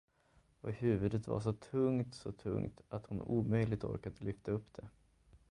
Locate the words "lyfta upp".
4.25-4.73